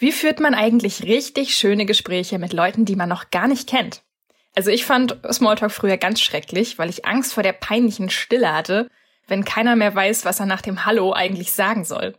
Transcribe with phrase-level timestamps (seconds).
[0.00, 4.02] Wie führt man eigentlich richtig schöne Gespräche mit Leuten, die man noch gar nicht kennt?
[4.54, 8.88] Also ich fand Smalltalk früher ganz schrecklich, weil ich Angst vor der peinlichen Stille hatte,
[9.26, 12.14] wenn keiner mehr weiß, was er nach dem Hallo eigentlich sagen soll.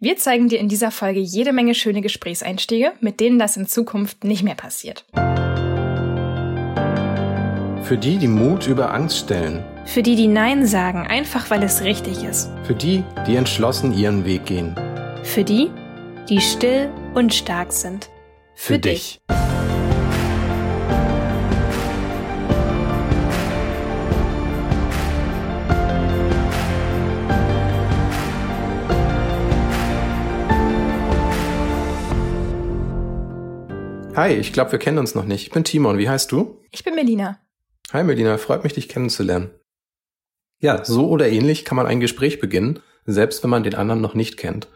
[0.00, 4.24] Wir zeigen dir in dieser Folge jede Menge schöne Gesprächseinstiege, mit denen das in Zukunft
[4.24, 5.06] nicht mehr passiert.
[7.84, 9.64] Für die, die Mut über Angst stellen.
[9.84, 12.50] Für die, die Nein sagen, einfach weil es richtig ist.
[12.64, 14.74] Für die, die entschlossen ihren Weg gehen.
[15.22, 15.70] Für die,
[16.30, 18.08] die still und stark sind.
[18.54, 19.20] Für, Für dich.
[34.14, 35.42] Hi, ich glaube, wir kennen uns noch nicht.
[35.42, 35.98] Ich bin Timon.
[35.98, 36.60] Wie heißt du?
[36.70, 37.40] Ich bin Melina.
[37.92, 39.50] Hi Melina, freut mich, dich kennenzulernen.
[40.60, 44.14] Ja, so oder ähnlich kann man ein Gespräch beginnen, selbst wenn man den anderen noch
[44.14, 44.68] nicht kennt.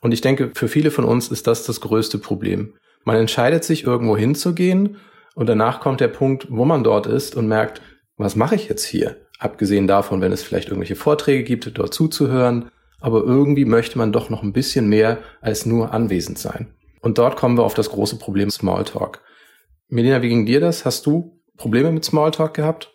[0.00, 2.74] Und ich denke, für viele von uns ist das das größte Problem.
[3.04, 4.96] Man entscheidet sich, irgendwo hinzugehen
[5.34, 7.80] und danach kommt der Punkt, wo man dort ist und merkt,
[8.16, 9.16] was mache ich jetzt hier?
[9.38, 14.30] Abgesehen davon, wenn es vielleicht irgendwelche Vorträge gibt, dort zuzuhören, aber irgendwie möchte man doch
[14.30, 16.74] noch ein bisschen mehr als nur anwesend sein.
[17.00, 19.22] Und dort kommen wir auf das große Problem Smalltalk.
[19.88, 20.84] Melina, wie ging dir das?
[20.84, 22.92] Hast du Probleme mit Smalltalk gehabt?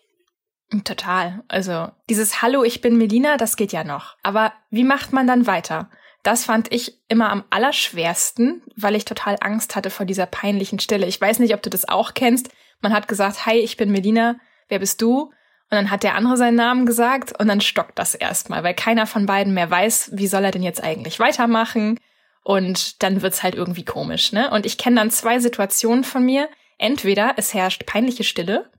[0.84, 1.42] Total.
[1.48, 4.16] Also dieses Hallo, ich bin Melina, das geht ja noch.
[4.22, 5.90] Aber wie macht man dann weiter?
[6.24, 11.06] Das fand ich immer am allerschwersten, weil ich total Angst hatte vor dieser peinlichen Stille.
[11.06, 12.48] Ich weiß nicht, ob du das auch kennst.
[12.80, 14.36] Man hat gesagt, hi, ich bin Melina,
[14.68, 15.24] wer bist du?
[15.24, 15.32] Und
[15.70, 19.26] dann hat der andere seinen Namen gesagt und dann stockt das erstmal, weil keiner von
[19.26, 22.00] beiden mehr weiß, wie soll er denn jetzt eigentlich weitermachen?
[22.42, 24.50] Und dann wird's halt irgendwie komisch, ne?
[24.50, 26.48] Und ich kenne dann zwei Situationen von mir.
[26.78, 28.70] Entweder es herrscht peinliche Stille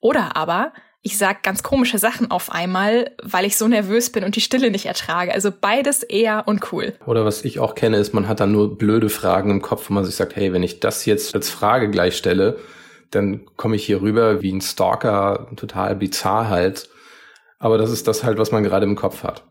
[0.00, 4.36] oder aber ich sag ganz komische Sachen auf einmal, weil ich so nervös bin und
[4.36, 5.32] die Stille nicht ertrage.
[5.32, 6.94] Also beides eher uncool.
[7.06, 9.94] Oder was ich auch kenne, ist, man hat dann nur blöde Fragen im Kopf, wo
[9.94, 12.58] man sich sagt, hey, wenn ich das jetzt als Frage gleich stelle,
[13.10, 16.90] dann komme ich hier rüber wie ein Stalker, total bizarr halt.
[17.58, 19.44] Aber das ist das halt, was man gerade im Kopf hat.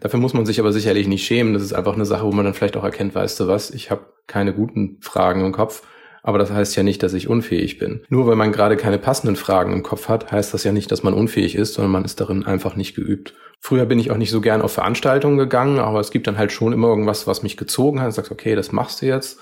[0.00, 1.54] Dafür muss man sich aber sicherlich nicht schämen.
[1.54, 3.90] Das ist einfach eine Sache, wo man dann vielleicht auch erkennt, weißt du was, ich
[3.90, 5.82] habe keine guten Fragen im Kopf
[6.22, 8.02] aber das heißt ja nicht, dass ich unfähig bin.
[8.08, 11.02] Nur weil man gerade keine passenden Fragen im Kopf hat, heißt das ja nicht, dass
[11.02, 13.34] man unfähig ist, sondern man ist darin einfach nicht geübt.
[13.58, 16.52] Früher bin ich auch nicht so gern auf Veranstaltungen gegangen, aber es gibt dann halt
[16.52, 18.08] schon immer irgendwas, was mich gezogen hat.
[18.08, 19.38] Du sagst, okay, das machst du jetzt,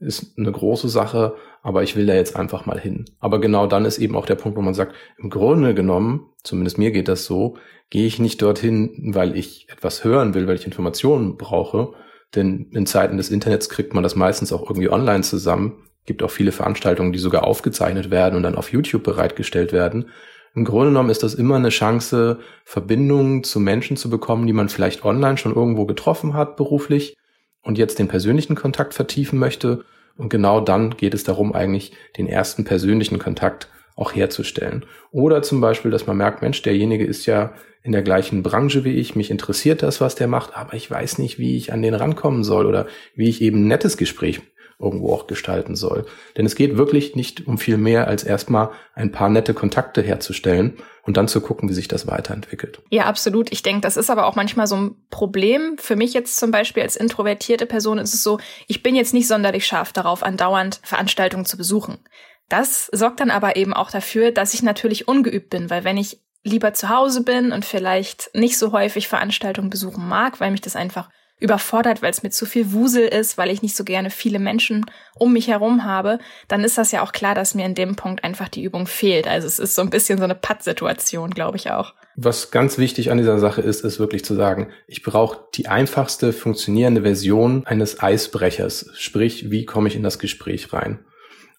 [0.00, 3.04] ist eine große Sache, aber ich will da jetzt einfach mal hin.
[3.20, 6.78] Aber genau dann ist eben auch der Punkt, wo man sagt, im Grunde genommen, zumindest
[6.78, 7.56] mir geht das so,
[7.90, 11.92] gehe ich nicht dorthin, weil ich etwas hören will, weil ich Informationen brauche,
[12.34, 16.30] denn in Zeiten des Internets kriegt man das meistens auch irgendwie online zusammen gibt auch
[16.30, 20.10] viele Veranstaltungen, die sogar aufgezeichnet werden und dann auf YouTube bereitgestellt werden.
[20.54, 24.68] Im Grunde genommen ist das immer eine Chance, Verbindungen zu Menschen zu bekommen, die man
[24.68, 27.16] vielleicht online schon irgendwo getroffen hat beruflich
[27.62, 29.84] und jetzt den persönlichen Kontakt vertiefen möchte.
[30.16, 34.86] Und genau dann geht es darum, eigentlich den ersten persönlichen Kontakt auch herzustellen.
[35.12, 37.52] Oder zum Beispiel, dass man merkt, Mensch, derjenige ist ja
[37.82, 41.18] in der gleichen Branche wie ich, mich interessiert das, was der macht, aber ich weiß
[41.18, 44.40] nicht, wie ich an den rankommen soll oder wie ich eben ein nettes Gespräch
[44.80, 46.06] irgendwo auch gestalten soll.
[46.36, 50.78] Denn es geht wirklich nicht um viel mehr, als erstmal ein paar nette Kontakte herzustellen
[51.02, 52.80] und dann zu gucken, wie sich das weiterentwickelt.
[52.90, 53.52] Ja, absolut.
[53.52, 55.76] Ich denke, das ist aber auch manchmal so ein Problem.
[55.78, 59.28] Für mich jetzt zum Beispiel als introvertierte Person ist es so, ich bin jetzt nicht
[59.28, 61.98] sonderlich scharf darauf, andauernd Veranstaltungen zu besuchen.
[62.48, 66.20] Das sorgt dann aber eben auch dafür, dass ich natürlich ungeübt bin, weil wenn ich
[66.42, 70.74] lieber zu Hause bin und vielleicht nicht so häufig Veranstaltungen besuchen mag, weil mich das
[70.74, 74.38] einfach überfordert, weil es mir zu viel Wusel ist, weil ich nicht so gerne viele
[74.38, 74.86] Menschen
[75.16, 76.18] um mich herum habe,
[76.48, 79.26] dann ist das ja auch klar, dass mir in dem Punkt einfach die Übung fehlt.
[79.26, 81.94] Also es ist so ein bisschen so eine Pattsituation, glaube ich auch.
[82.16, 86.32] Was ganz wichtig an dieser Sache ist, ist wirklich zu sagen, ich brauche die einfachste
[86.32, 88.90] funktionierende Version eines Eisbrechers.
[88.94, 91.00] Sprich, wie komme ich in das Gespräch rein?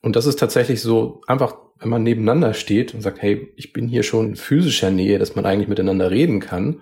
[0.02, 3.88] Und das ist tatsächlich so einfach, wenn man nebeneinander steht und sagt, hey, ich bin
[3.88, 6.82] hier schon in physischer Nähe, dass man eigentlich miteinander reden kann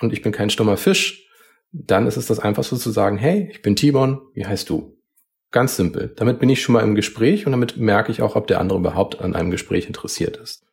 [0.00, 1.29] und ich bin kein stummer Fisch,
[1.72, 4.96] dann ist es das einfachste zu sagen, hey, ich bin Timon, wie heißt du?
[5.52, 6.12] Ganz simpel.
[6.16, 8.78] Damit bin ich schon mal im Gespräch und damit merke ich auch, ob der andere
[8.78, 10.64] überhaupt an einem Gespräch interessiert ist.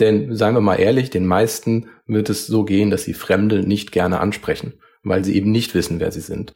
[0.00, 3.92] Denn, seien wir mal ehrlich, den meisten wird es so gehen, dass sie Fremde nicht
[3.92, 6.54] gerne ansprechen, weil sie eben nicht wissen, wer sie sind.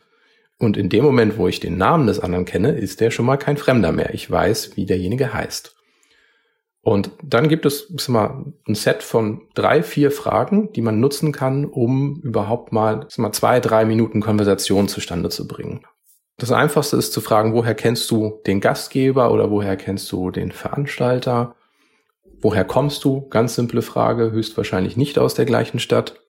[0.58, 3.36] Und in dem Moment, wo ich den Namen des anderen kenne, ist der schon mal
[3.36, 4.14] kein Fremder mehr.
[4.14, 5.76] Ich weiß, wie derjenige heißt.
[6.84, 11.32] Und dann gibt es sag mal, ein Set von drei, vier Fragen, die man nutzen
[11.32, 15.86] kann, um überhaupt mal, sag mal zwei, drei Minuten Konversation zustande zu bringen.
[16.36, 20.52] Das Einfachste ist zu fragen, woher kennst du den Gastgeber oder woher kennst du den
[20.52, 21.54] Veranstalter?
[22.40, 23.28] Woher kommst du?
[23.28, 26.20] Ganz simple Frage, höchstwahrscheinlich nicht aus der gleichen Stadt.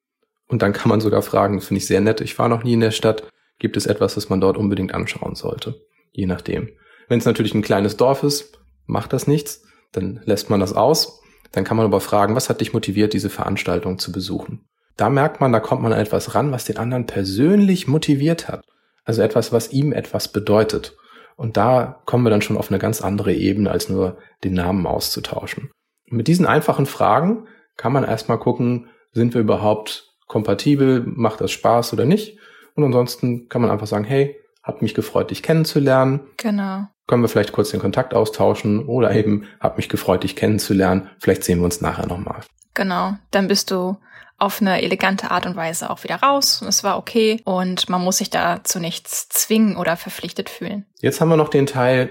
[0.47, 2.73] Und dann kann man sogar fragen, das finde ich sehr nett, ich war noch nie
[2.73, 3.23] in der Stadt,
[3.59, 5.75] gibt es etwas, das man dort unbedingt anschauen sollte?
[6.15, 6.69] je nachdem.
[7.07, 9.63] Wenn es natürlich ein kleines Dorf ist, macht das nichts,
[9.95, 11.21] dann lässt man das aus.
[11.51, 14.65] Dann kann man aber fragen, was hat dich motiviert, diese Veranstaltung zu besuchen?
[14.97, 18.63] Da merkt man, da kommt man an etwas ran, was den anderen persönlich motiviert hat.
[19.03, 20.95] Also etwas, was ihm etwas bedeutet.
[21.35, 24.87] Und da kommen wir dann schon auf eine ganz andere Ebene, als nur den Namen
[24.87, 25.71] auszutauschen.
[26.09, 31.51] Und mit diesen einfachen Fragen kann man erstmal gucken, sind wir überhaupt kompatibel, macht das
[31.51, 32.39] Spaß oder nicht?
[32.75, 36.21] Und ansonsten kann man einfach sagen, hey, hat mich gefreut, dich kennenzulernen.
[36.37, 36.87] Genau.
[37.07, 41.09] Können wir vielleicht kurz den Kontakt austauschen oder eben, hat mich gefreut, dich kennenzulernen.
[41.19, 42.41] Vielleicht sehen wir uns nachher nochmal.
[42.73, 43.13] Genau.
[43.29, 43.97] Dann bist du
[44.37, 46.63] auf eine elegante Art und Weise auch wieder raus.
[46.67, 50.85] Es war okay und man muss sich da zu nichts zwingen oder verpflichtet fühlen.
[50.99, 52.09] Jetzt haben wir noch den Teil,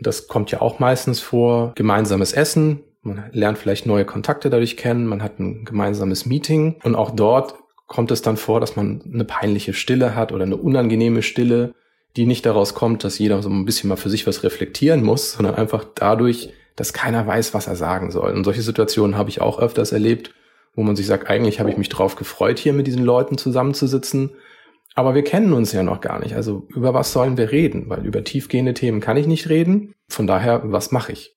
[0.00, 2.84] das kommt ja auch meistens vor, gemeinsames Essen.
[3.00, 7.54] Man lernt vielleicht neue Kontakte dadurch kennen, man hat ein gemeinsames Meeting und auch dort
[7.86, 11.74] kommt es dann vor, dass man eine peinliche Stille hat oder eine unangenehme Stille,
[12.16, 15.32] die nicht daraus kommt, dass jeder so ein bisschen mal für sich was reflektieren muss,
[15.32, 18.32] sondern einfach dadurch, dass keiner weiß, was er sagen soll.
[18.32, 20.34] Und solche Situationen habe ich auch öfters erlebt,
[20.74, 24.30] wo man sich sagt, eigentlich habe ich mich drauf gefreut, hier mit diesen Leuten zusammenzusitzen.
[24.94, 26.34] Aber wir kennen uns ja noch gar nicht.
[26.36, 27.88] Also über was sollen wir reden?
[27.88, 29.94] Weil über tiefgehende Themen kann ich nicht reden.
[30.08, 31.36] Von daher, was mache ich?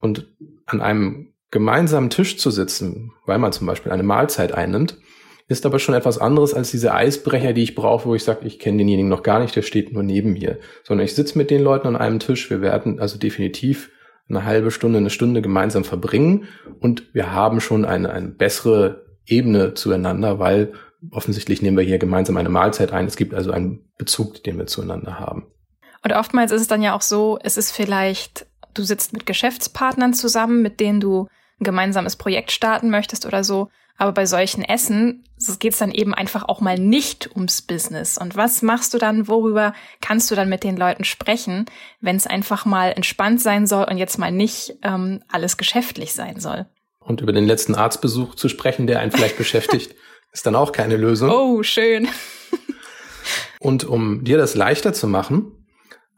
[0.00, 0.32] Und
[0.66, 4.98] an einem gemeinsamen Tisch zu sitzen, weil man zum Beispiel eine Mahlzeit einnimmt,
[5.46, 8.58] ist aber schon etwas anderes als diese Eisbrecher, die ich brauche, wo ich sage, ich
[8.58, 10.58] kenne denjenigen noch gar nicht, der steht nur neben mir.
[10.82, 12.48] Sondern ich sitze mit den Leuten an einem Tisch.
[12.50, 13.90] Wir werden also definitiv
[14.28, 16.48] eine halbe Stunde, eine Stunde gemeinsam verbringen
[16.80, 20.72] und wir haben schon eine, eine bessere Ebene zueinander, weil
[21.10, 23.06] offensichtlich nehmen wir hier gemeinsam eine Mahlzeit ein.
[23.06, 25.46] Es gibt also einen Bezug, den wir zueinander haben.
[26.02, 30.14] Und oftmals ist es dann ja auch so, es ist vielleicht, du sitzt mit Geschäftspartnern
[30.14, 31.28] zusammen, mit denen du
[31.60, 33.68] ein gemeinsames Projekt starten möchtest oder so.
[33.96, 35.24] Aber bei solchen Essen
[35.60, 38.18] geht es dann eben einfach auch mal nicht ums Business.
[38.18, 39.28] Und was machst du dann?
[39.28, 41.66] Worüber kannst du dann mit den Leuten sprechen,
[42.00, 46.40] wenn es einfach mal entspannt sein soll und jetzt mal nicht ähm, alles geschäftlich sein
[46.40, 46.66] soll?
[46.98, 49.94] Und über den letzten Arztbesuch zu sprechen, der einen vielleicht beschäftigt,
[50.32, 51.30] ist dann auch keine Lösung.
[51.30, 52.08] Oh, schön.
[53.60, 55.63] und um dir das leichter zu machen,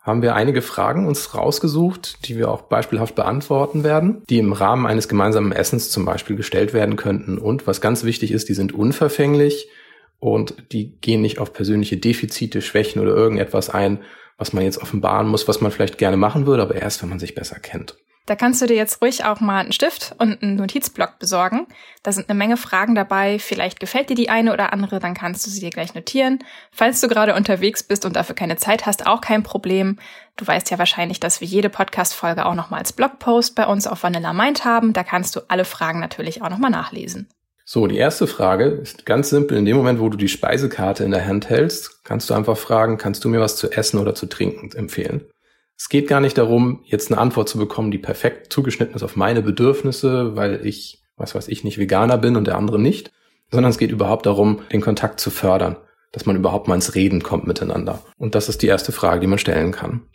[0.06, 4.86] haben wir einige Fragen uns rausgesucht, die wir auch beispielhaft beantworten werden, die im Rahmen
[4.86, 7.38] eines gemeinsamen Essens zum Beispiel gestellt werden könnten.
[7.38, 9.68] Und was ganz wichtig ist, die sind unverfänglich
[10.20, 13.98] und die gehen nicht auf persönliche Defizite, Schwächen oder irgendetwas ein,
[14.38, 17.18] was man jetzt offenbaren muss, was man vielleicht gerne machen würde, aber erst, wenn man
[17.18, 17.96] sich besser kennt.
[18.26, 21.68] Da kannst du dir jetzt ruhig auch mal einen Stift und einen Notizblock besorgen.
[22.02, 23.38] Da sind eine Menge Fragen dabei.
[23.38, 26.40] Vielleicht gefällt dir die eine oder andere, dann kannst du sie dir gleich notieren.
[26.72, 29.98] Falls du gerade unterwegs bist und dafür keine Zeit hast, auch kein Problem.
[30.36, 34.02] Du weißt ja wahrscheinlich, dass wir jede Podcast-Folge auch nochmal als Blogpost bei uns auf
[34.02, 34.92] Vanilla Mind haben.
[34.92, 37.28] Da kannst du alle Fragen natürlich auch nochmal nachlesen.
[37.64, 39.56] So, die erste Frage ist ganz simpel.
[39.56, 42.98] In dem Moment, wo du die Speisekarte in der Hand hältst, kannst du einfach fragen,
[42.98, 45.26] kannst du mir was zu essen oder zu trinken empfehlen?
[45.76, 49.16] Es geht gar nicht darum, jetzt eine Antwort zu bekommen, die perfekt zugeschnitten ist auf
[49.16, 53.12] meine Bedürfnisse, weil ich, was weiß ich, nicht Veganer bin und der andere nicht,
[53.50, 55.76] sondern es geht überhaupt darum, den Kontakt zu fördern,
[56.12, 58.02] dass man überhaupt mal ins Reden kommt miteinander.
[58.16, 60.08] Und das ist die erste Frage, die man stellen kann.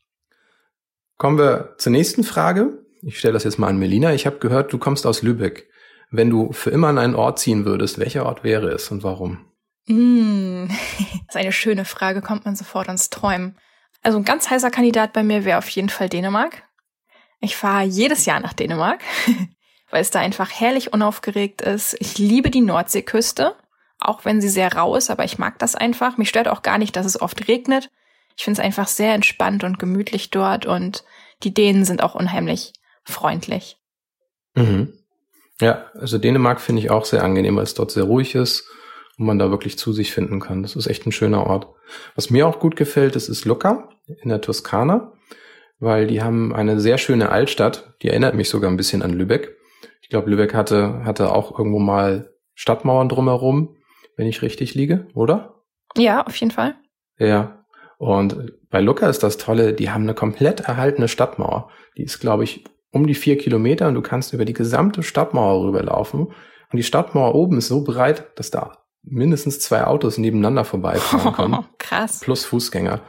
[1.17, 2.79] Kommen wir zur nächsten Frage.
[3.03, 4.13] Ich stelle das jetzt mal an Melina.
[4.13, 5.69] Ich habe gehört, du kommst aus Lübeck.
[6.09, 9.45] Wenn du für immer an einen Ort ziehen würdest, welcher Ort wäre es und warum?
[9.87, 10.65] Mm,
[11.27, 13.55] das ist eine schöne Frage, kommt man sofort ans Träumen.
[14.01, 16.63] Also ein ganz heißer Kandidat bei mir wäre auf jeden Fall Dänemark.
[17.39, 19.01] Ich fahre jedes Jahr nach Dänemark,
[19.91, 21.95] weil es da einfach herrlich unaufgeregt ist.
[21.99, 23.55] Ich liebe die Nordseeküste,
[23.99, 26.17] auch wenn sie sehr rau ist, aber ich mag das einfach.
[26.17, 27.89] Mich stört auch gar nicht, dass es oft regnet.
[28.37, 31.03] Ich finde es einfach sehr entspannt und gemütlich dort und
[31.43, 33.77] die Dänen sind auch unheimlich freundlich.
[34.55, 34.93] Mhm.
[35.59, 38.67] Ja, also Dänemark finde ich auch sehr angenehm, weil es dort sehr ruhig ist
[39.17, 40.61] und man da wirklich zu sich finden kann.
[40.61, 41.67] Das ist echt ein schöner Ort.
[42.15, 45.13] Was mir auch gut gefällt, das ist Lucca in der Toskana,
[45.79, 47.93] weil die haben eine sehr schöne Altstadt.
[48.01, 49.57] Die erinnert mich sogar ein bisschen an Lübeck.
[50.01, 53.77] Ich glaube, Lübeck hatte, hatte auch irgendwo mal Stadtmauern drumherum,
[54.17, 55.63] wenn ich richtig liege, oder?
[55.95, 56.75] Ja, auf jeden Fall.
[57.17, 57.65] Ja.
[57.97, 61.69] Und bei Lucca ist das Tolle, die haben eine komplett erhaltene Stadtmauer.
[61.97, 65.67] Die ist, glaube ich, um die vier Kilometer und du kannst über die gesamte Stadtmauer
[65.67, 66.27] rüberlaufen.
[66.27, 71.53] Und die Stadtmauer oben ist so breit, dass da mindestens zwei Autos nebeneinander vorbeifahren können.
[71.55, 72.19] Oh, krass.
[72.19, 73.01] Plus Fußgänger.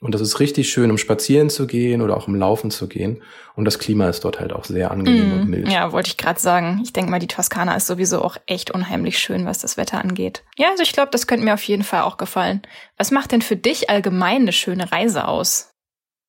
[0.00, 3.22] Und das ist richtig schön, um spazieren zu gehen oder auch um Laufen zu gehen.
[3.54, 5.68] Und das Klima ist dort halt auch sehr angenehm mm, und mild.
[5.68, 6.80] Ja, wollte ich gerade sagen.
[6.82, 10.42] Ich denke mal, die Toskana ist sowieso auch echt unheimlich schön, was das Wetter angeht.
[10.56, 12.62] Ja, also ich glaube, das könnte mir auf jeden Fall auch gefallen.
[12.96, 15.74] Was macht denn für dich allgemein eine schöne Reise aus?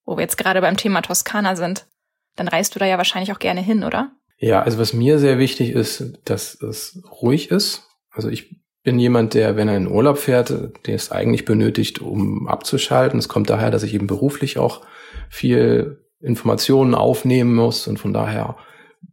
[0.03, 1.87] Wo wir jetzt gerade beim Thema Toskana sind.
[2.35, 4.11] Dann reist du da ja wahrscheinlich auch gerne hin, oder?
[4.37, 7.87] Ja, also was mir sehr wichtig ist, dass es ruhig ist.
[8.11, 10.49] Also ich bin jemand, der, wenn er in Urlaub fährt,
[10.85, 13.19] der es eigentlich benötigt, um abzuschalten.
[13.19, 14.81] Es kommt daher, dass ich eben beruflich auch
[15.29, 18.57] viel Informationen aufnehmen muss und von daher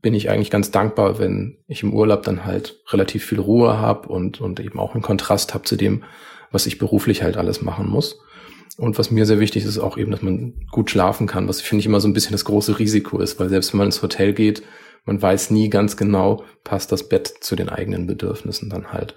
[0.02, 4.08] bin ich eigentlich ganz dankbar, wenn ich im Urlaub dann halt relativ viel Ruhe habe
[4.08, 6.04] und, und eben auch einen Kontrast habe zu dem,
[6.50, 8.20] was ich beruflich halt alles machen muss.
[8.76, 11.60] Und was mir sehr wichtig ist, ist auch eben, dass man gut schlafen kann, was
[11.60, 14.02] finde ich immer so ein bisschen das große Risiko ist, weil selbst wenn man ins
[14.02, 14.62] Hotel geht,
[15.04, 19.16] man weiß nie ganz genau, passt das Bett zu den eigenen Bedürfnissen dann halt.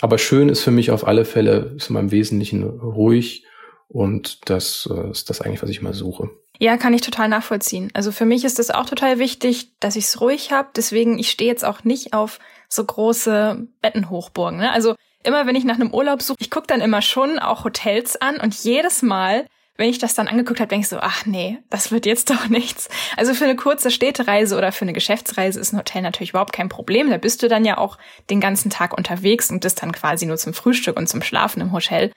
[0.00, 3.44] Aber schön ist für mich auf alle Fälle, ist immer im Wesentlichen ruhig
[3.88, 6.30] und das äh, ist das eigentlich, was ich mal suche.
[6.58, 7.90] Ja, kann ich total nachvollziehen.
[7.94, 10.68] Also für mich ist es auch total wichtig, dass ich es ruhig habe.
[10.74, 14.58] Deswegen, ich stehe jetzt auch nicht auf so große Bettenhochburgen.
[14.58, 14.72] Ne?
[14.72, 18.20] Also immer, wenn ich nach einem Urlaub suche, ich gucke dann immer schon auch Hotels
[18.20, 19.46] an und jedes Mal,
[19.78, 22.48] wenn ich das dann angeguckt habe, denke ich so, ach nee, das wird jetzt doch
[22.48, 22.88] nichts.
[23.16, 26.68] Also für eine kurze Städtereise oder für eine Geschäftsreise ist ein Hotel natürlich überhaupt kein
[26.68, 27.08] Problem.
[27.08, 27.96] Da bist du dann ja auch
[28.28, 31.72] den ganzen Tag unterwegs und bist dann quasi nur zum Frühstück und zum Schlafen im
[31.72, 32.12] Hotel.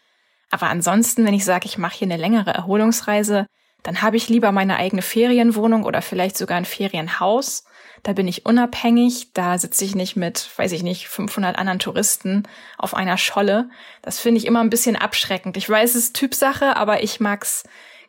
[0.50, 3.46] Aber ansonsten, wenn ich sage, ich mache hier eine längere Erholungsreise,
[3.84, 7.64] dann habe ich lieber meine eigene Ferienwohnung oder vielleicht sogar ein Ferienhaus.
[8.04, 12.44] Da bin ich unabhängig, da sitze ich nicht mit, weiß ich nicht, 500 anderen Touristen
[12.78, 13.70] auf einer Scholle.
[14.02, 15.56] Das finde ich immer ein bisschen abschreckend.
[15.58, 17.64] Ich weiß, es ist Typsache, aber ich mag's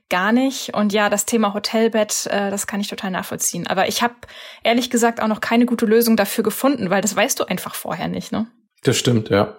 [0.08, 0.75] gar nicht.
[0.75, 3.66] Und ja, das Thema Hotelbett, äh, das kann ich total nachvollziehen.
[3.66, 4.14] Aber ich habe
[4.62, 8.08] ehrlich gesagt auch noch keine gute Lösung dafür gefunden, weil das weißt du einfach vorher
[8.08, 8.46] nicht, ne?
[8.84, 9.56] Das stimmt, ja.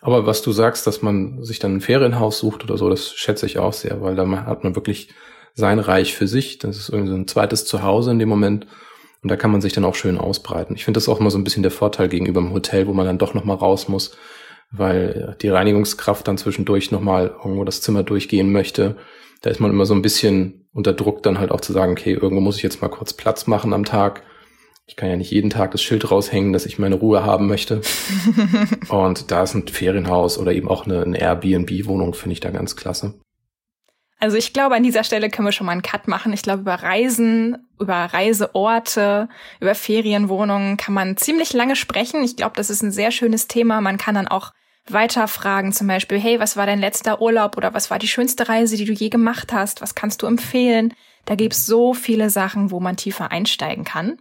[0.00, 3.46] Aber was du sagst, dass man sich dann ein Ferienhaus sucht oder so, das schätze
[3.46, 5.14] ich auch sehr, weil da hat man wirklich
[5.54, 6.58] sein Reich für sich.
[6.58, 8.66] Das ist irgendwie so ein zweites Zuhause in dem Moment.
[9.24, 10.76] Und da kann man sich dann auch schön ausbreiten.
[10.76, 13.06] Ich finde das auch immer so ein bisschen der Vorteil gegenüber dem Hotel, wo man
[13.06, 14.18] dann doch nochmal raus muss,
[14.70, 18.96] weil die Reinigungskraft dann zwischendurch nochmal irgendwo das Zimmer durchgehen möchte.
[19.40, 22.12] Da ist man immer so ein bisschen unter Druck, dann halt auch zu sagen, okay,
[22.12, 24.24] irgendwo muss ich jetzt mal kurz Platz machen am Tag.
[24.86, 27.80] Ich kann ja nicht jeden Tag das Schild raushängen, dass ich meine Ruhe haben möchte.
[28.90, 32.76] und da ist ein Ferienhaus oder eben auch eine, eine Airbnb-Wohnung, finde ich da ganz
[32.76, 33.14] klasse.
[34.24, 36.32] Also ich glaube, an dieser Stelle können wir schon mal einen Cut machen.
[36.32, 39.28] Ich glaube, über Reisen, über Reiseorte,
[39.60, 42.24] über Ferienwohnungen kann man ziemlich lange sprechen.
[42.24, 43.82] Ich glaube, das ist ein sehr schönes Thema.
[43.82, 44.52] Man kann dann auch
[44.88, 48.48] weiter fragen, zum Beispiel, hey, was war dein letzter Urlaub oder was war die schönste
[48.48, 49.82] Reise, die du je gemacht hast?
[49.82, 50.94] Was kannst du empfehlen?
[51.26, 54.16] Da gibt's so viele Sachen, wo man tiefer einsteigen kann.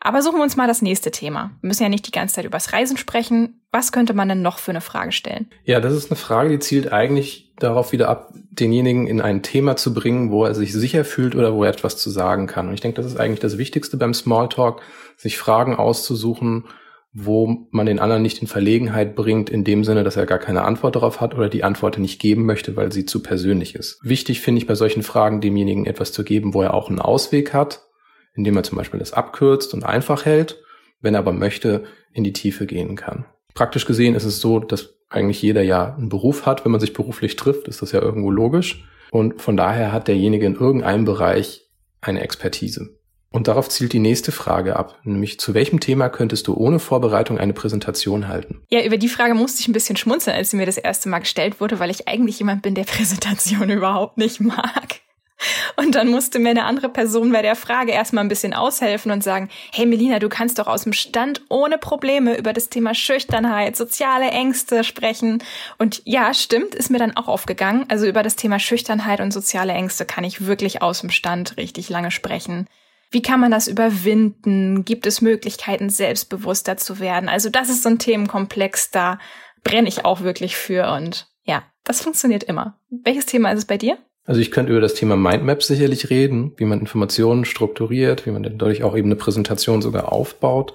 [0.00, 1.50] Aber suchen wir uns mal das nächste Thema.
[1.60, 3.60] Wir müssen ja nicht die ganze Zeit übers Reisen sprechen.
[3.70, 5.50] Was könnte man denn noch für eine Frage stellen?
[5.64, 9.76] Ja, das ist eine Frage, die zielt eigentlich darauf wieder ab, denjenigen in ein Thema
[9.76, 12.68] zu bringen, wo er sich sicher fühlt oder wo er etwas zu sagen kann.
[12.68, 14.80] Und ich denke, das ist eigentlich das Wichtigste beim Smalltalk,
[15.16, 16.64] sich Fragen auszusuchen,
[17.12, 20.62] wo man den anderen nicht in Verlegenheit bringt, in dem Sinne, dass er gar keine
[20.62, 23.98] Antwort darauf hat oder die Antwort nicht geben möchte, weil sie zu persönlich ist.
[24.02, 27.52] Wichtig finde ich bei solchen Fragen, demjenigen etwas zu geben, wo er auch einen Ausweg
[27.52, 27.89] hat,
[28.40, 30.62] indem er zum Beispiel das abkürzt und einfach hält,
[31.00, 33.26] wenn er aber möchte, in die Tiefe gehen kann.
[33.54, 36.64] Praktisch gesehen ist es so, dass eigentlich jeder ja einen Beruf hat.
[36.64, 38.84] Wenn man sich beruflich trifft, ist das ja irgendwo logisch.
[39.10, 41.68] Und von daher hat derjenige in irgendeinem Bereich
[42.00, 42.96] eine Expertise.
[43.32, 47.38] Und darauf zielt die nächste Frage ab, nämlich zu welchem Thema könntest du ohne Vorbereitung
[47.38, 48.62] eine Präsentation halten?
[48.70, 51.20] Ja, über die Frage musste ich ein bisschen schmunzeln, als sie mir das erste Mal
[51.20, 55.00] gestellt wurde, weil ich eigentlich jemand bin, der Präsentation überhaupt nicht mag.
[55.76, 59.24] Und dann musste mir eine andere Person bei der Frage erstmal ein bisschen aushelfen und
[59.24, 63.76] sagen, hey Melina, du kannst doch aus dem Stand ohne Probleme über das Thema Schüchternheit,
[63.76, 65.42] soziale Ängste sprechen.
[65.78, 67.86] Und ja, stimmt, ist mir dann auch aufgegangen.
[67.88, 71.88] Also über das Thema Schüchternheit und soziale Ängste kann ich wirklich aus dem Stand richtig
[71.88, 72.66] lange sprechen.
[73.10, 74.84] Wie kann man das überwinden?
[74.84, 77.28] Gibt es Möglichkeiten, selbstbewusster zu werden?
[77.28, 79.18] Also das ist so ein Themenkomplex, da
[79.64, 82.78] brenne ich auch wirklich für und ja, das funktioniert immer.
[82.88, 83.98] Welches Thema ist es bei dir?
[84.30, 88.44] Also ich könnte über das Thema Mindmaps sicherlich reden, wie man Informationen strukturiert, wie man
[88.44, 90.74] dadurch auch eben eine Präsentation sogar aufbaut.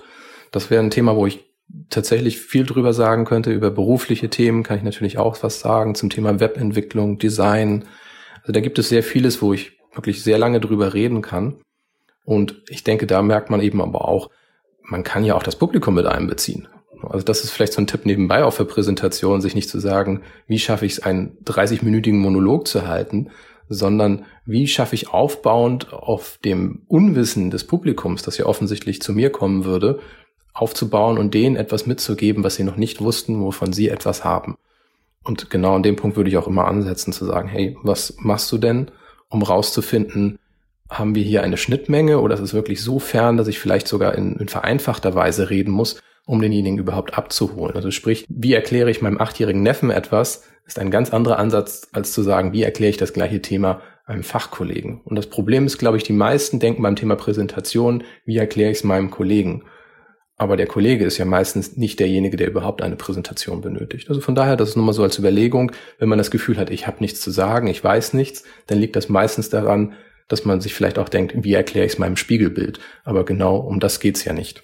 [0.51, 1.45] Das wäre ein Thema, wo ich
[1.89, 3.53] tatsächlich viel drüber sagen könnte.
[3.53, 7.85] Über berufliche Themen kann ich natürlich auch was sagen, zum Thema Webentwicklung, Design.
[8.41, 11.61] Also da gibt es sehr vieles, wo ich wirklich sehr lange drüber reden kann.
[12.25, 14.31] Und ich denke, da merkt man eben aber auch,
[14.83, 16.67] man kann ja auch das Publikum mit einbeziehen.
[17.03, 20.21] Also das ist vielleicht so ein Tipp nebenbei auch für Präsentationen, sich nicht zu sagen,
[20.47, 23.29] wie schaffe ich es, einen 30-minütigen Monolog zu halten,
[23.69, 29.31] sondern wie schaffe ich aufbauend auf dem Unwissen des Publikums, das ja offensichtlich zu mir
[29.31, 29.99] kommen würde,
[30.53, 34.57] aufzubauen und denen etwas mitzugeben, was sie noch nicht wussten, wovon sie etwas haben.
[35.23, 38.51] Und genau an dem Punkt würde ich auch immer ansetzen, zu sagen, hey, was machst
[38.51, 38.91] du denn,
[39.29, 40.37] um rauszufinden,
[40.89, 44.15] haben wir hier eine Schnittmenge oder ist es wirklich so fern, dass ich vielleicht sogar
[44.15, 47.75] in, in vereinfachter Weise reden muss, um denjenigen überhaupt abzuholen.
[47.75, 52.11] Also sprich, wie erkläre ich meinem achtjährigen Neffen etwas, ist ein ganz anderer Ansatz, als
[52.11, 55.01] zu sagen, wie erkläre ich das gleiche Thema einem Fachkollegen.
[55.03, 58.79] Und das Problem ist, glaube ich, die meisten denken beim Thema Präsentation, wie erkläre ich
[58.79, 59.63] es meinem Kollegen.
[60.37, 64.09] Aber der Kollege ist ja meistens nicht derjenige, der überhaupt eine Präsentation benötigt.
[64.09, 66.69] Also von daher, das ist nur mal so als Überlegung, wenn man das Gefühl hat,
[66.69, 69.93] ich habe nichts zu sagen, ich weiß nichts, dann liegt das meistens daran,
[70.27, 72.79] dass man sich vielleicht auch denkt, wie erkläre ich es meinem Spiegelbild?
[73.03, 74.63] Aber genau um das geht's ja nicht.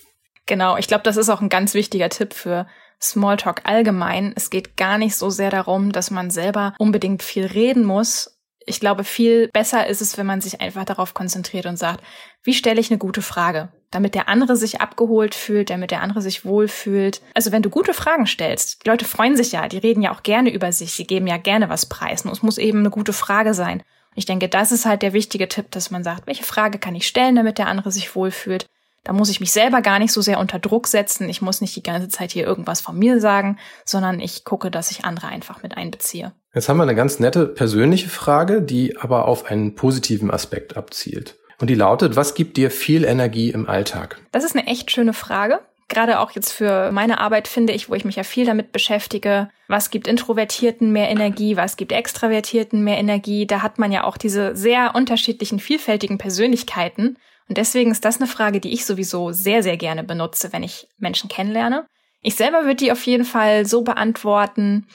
[0.51, 2.67] Genau, ich glaube, das ist auch ein ganz wichtiger Tipp für
[3.01, 4.33] Smalltalk allgemein.
[4.35, 8.37] Es geht gar nicht so sehr darum, dass man selber unbedingt viel reden muss.
[8.65, 12.03] Ich glaube, viel besser ist es, wenn man sich einfach darauf konzentriert und sagt,
[12.43, 16.21] wie stelle ich eine gute Frage, damit der andere sich abgeholt fühlt, damit der andere
[16.21, 17.21] sich wohlfühlt.
[17.33, 20.21] Also wenn du gute Fragen stellst, die Leute freuen sich ja, die reden ja auch
[20.21, 22.25] gerne über sich, sie geben ja gerne was preis.
[22.25, 23.83] Und es muss eben eine gute Frage sein.
[24.15, 27.07] Ich denke, das ist halt der wichtige Tipp, dass man sagt, welche Frage kann ich
[27.07, 28.65] stellen, damit der andere sich wohlfühlt.
[29.03, 31.27] Da muss ich mich selber gar nicht so sehr unter Druck setzen.
[31.27, 34.91] Ich muss nicht die ganze Zeit hier irgendwas von mir sagen, sondern ich gucke, dass
[34.91, 36.33] ich andere einfach mit einbeziehe.
[36.53, 41.37] Jetzt haben wir eine ganz nette persönliche Frage, die aber auf einen positiven Aspekt abzielt.
[41.59, 44.19] Und die lautet, was gibt dir viel Energie im Alltag?
[44.31, 45.59] Das ist eine echt schöne Frage.
[45.87, 49.49] Gerade auch jetzt für meine Arbeit finde ich, wo ich mich ja viel damit beschäftige,
[49.67, 53.45] was gibt Introvertierten mehr Energie, was gibt Extravertierten mehr Energie.
[53.45, 57.17] Da hat man ja auch diese sehr unterschiedlichen, vielfältigen Persönlichkeiten.
[57.47, 60.87] Und deswegen ist das eine Frage, die ich sowieso sehr, sehr gerne benutze, wenn ich
[60.97, 61.85] Menschen kennenlerne.
[62.21, 64.87] Ich selber würde die auf jeden Fall so beantworten,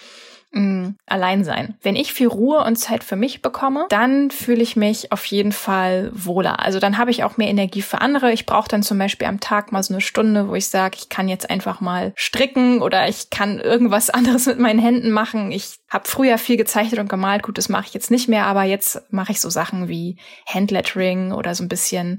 [0.52, 1.76] mh, mm, allein sein.
[1.82, 5.52] Wenn ich viel Ruhe und Zeit für mich bekomme, dann fühle ich mich auf jeden
[5.52, 6.60] Fall wohler.
[6.60, 8.32] Also dann habe ich auch mehr Energie für andere.
[8.32, 11.08] Ich brauche dann zum Beispiel am Tag mal so eine Stunde, wo ich sage, ich
[11.08, 15.52] kann jetzt einfach mal stricken oder ich kann irgendwas anderes mit meinen Händen machen.
[15.52, 17.42] Ich habe früher viel gezeichnet und gemalt.
[17.42, 21.32] Gut, das mache ich jetzt nicht mehr, aber jetzt mache ich so Sachen wie Handlettering
[21.32, 22.18] oder so ein bisschen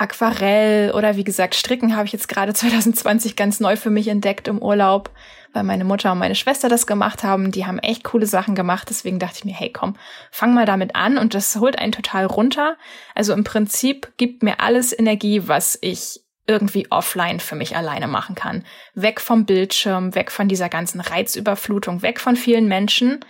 [0.00, 4.48] Aquarell oder wie gesagt, Stricken habe ich jetzt gerade 2020 ganz neu für mich entdeckt
[4.48, 5.10] im Urlaub,
[5.52, 7.50] weil meine Mutter und meine Schwester das gemacht haben.
[7.50, 8.88] Die haben echt coole Sachen gemacht.
[8.88, 9.96] Deswegen dachte ich mir, hey komm,
[10.30, 12.76] fang mal damit an und das holt einen total runter.
[13.14, 18.34] Also im Prinzip gibt mir alles Energie, was ich irgendwie offline für mich alleine machen
[18.34, 18.64] kann.
[18.94, 23.20] Weg vom Bildschirm, weg von dieser ganzen Reizüberflutung, weg von vielen Menschen.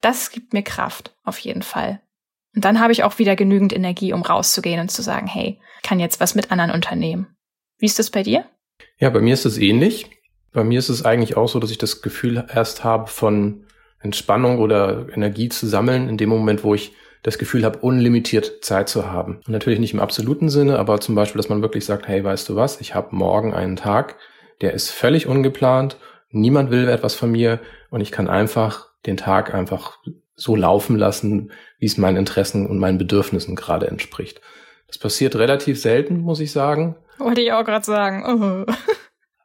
[0.00, 2.00] Das gibt mir Kraft, auf jeden Fall.
[2.54, 6.00] Und dann habe ich auch wieder genügend Energie, um rauszugehen und zu sagen, hey, kann
[6.00, 7.26] jetzt was mit anderen unternehmen.
[7.78, 8.44] Wie ist das bei dir?
[8.98, 10.10] Ja, bei mir ist es ähnlich.
[10.52, 13.64] Bei mir ist es eigentlich auch so, dass ich das Gefühl erst habe von
[13.98, 16.92] Entspannung oder Energie zu sammeln, in dem Moment, wo ich
[17.24, 19.36] das Gefühl habe, unlimitiert Zeit zu haben.
[19.46, 22.48] Und natürlich nicht im absoluten Sinne, aber zum Beispiel, dass man wirklich sagt, hey, weißt
[22.48, 24.16] du was, ich habe morgen einen Tag,
[24.60, 25.96] der ist völlig ungeplant,
[26.30, 29.98] niemand will etwas von mir und ich kann einfach den Tag einfach
[30.36, 34.40] so laufen lassen, wie es meinen Interessen und meinen Bedürfnissen gerade entspricht.
[34.86, 36.96] Das passiert relativ selten, muss ich sagen.
[37.18, 38.66] Wollte ich auch gerade sagen.
[38.66, 38.72] Oh.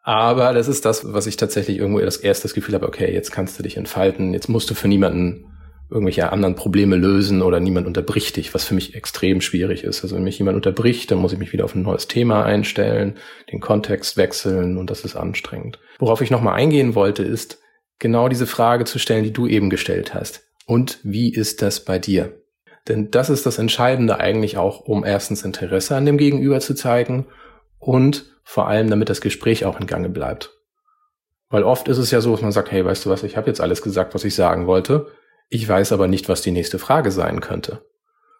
[0.01, 3.59] Aber das ist das, was ich tatsächlich irgendwo das erste Gefühl habe, okay, jetzt kannst
[3.59, 5.45] du dich entfalten, jetzt musst du für niemanden
[5.91, 10.03] irgendwelche anderen Probleme lösen oder niemand unterbricht dich, was für mich extrem schwierig ist.
[10.03, 13.17] Also wenn mich jemand unterbricht, dann muss ich mich wieder auf ein neues Thema einstellen,
[13.51, 15.79] den Kontext wechseln und das ist anstrengend.
[15.97, 17.59] Worauf ich nochmal eingehen wollte, ist
[17.97, 20.48] genau diese Frage zu stellen, die du eben gestellt hast.
[20.69, 22.43] Und wie ist das bei dir?
[22.87, 27.25] Denn das ist das Entscheidende eigentlich auch, um erstens Interesse an dem Gegenüber zu zeigen
[27.79, 30.51] und vor allem, damit das Gespräch auch in Gange bleibt.
[31.49, 33.47] Weil oft ist es ja so, dass man sagt, hey, weißt du was, ich habe
[33.47, 35.07] jetzt alles gesagt, was ich sagen wollte.
[35.49, 37.83] Ich weiß aber nicht, was die nächste Frage sein könnte.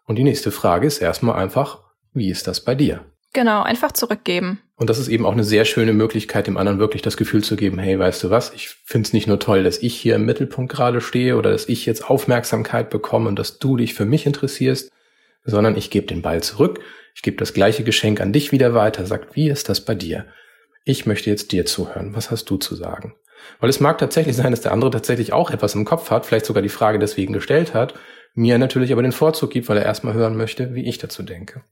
[0.05, 3.05] Und die nächste Frage ist erstmal einfach, wie ist das bei dir?
[3.33, 4.59] Genau, einfach zurückgeben.
[4.75, 7.55] Und das ist eben auch eine sehr schöne Möglichkeit, dem anderen wirklich das Gefühl zu
[7.55, 10.25] geben, hey, weißt du was, ich finde es nicht nur toll, dass ich hier im
[10.25, 14.25] Mittelpunkt gerade stehe oder dass ich jetzt Aufmerksamkeit bekomme und dass du dich für mich
[14.25, 14.91] interessierst,
[15.43, 16.79] sondern ich gebe den Ball zurück,
[17.13, 20.25] ich gebe das gleiche Geschenk an dich wieder weiter, sagt, wie ist das bei dir?
[20.85, 23.13] Ich möchte jetzt dir zuhören, was hast du zu sagen?
[23.59, 26.45] Weil es mag tatsächlich sein, dass der andere tatsächlich auch etwas im Kopf hat, vielleicht
[26.45, 27.93] sogar die Frage deswegen gestellt hat,
[28.33, 31.63] mir natürlich aber den Vorzug gibt, weil er erstmal hören möchte, wie ich dazu denke